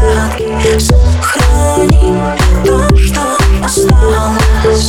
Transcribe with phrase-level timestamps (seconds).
[0.00, 2.14] порядке Сохрани
[2.64, 3.20] то, что
[3.62, 4.88] осталось.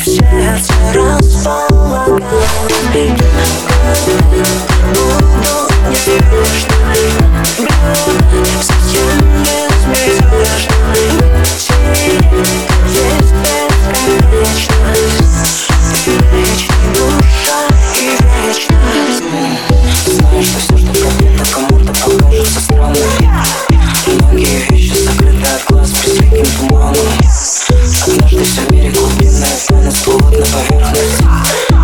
[0.00, 2.24] В сердце располагалось
[2.92, 3.24] Беги,
[4.88, 5.18] буду
[5.90, 6.74] неспешно
[7.58, 10.74] Брать совсем безмятежно
[12.86, 13.68] Вечная
[16.94, 17.60] душа
[17.96, 19.22] и вечность
[20.06, 23.17] Знаешь, что все, что ко мне, кому-то покажется странным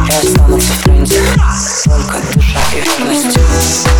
[0.06, 1.20] Я останутся в тренде.
[1.84, 3.93] Только душа и верность